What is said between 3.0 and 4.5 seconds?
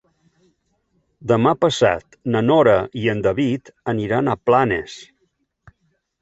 i en David aniran a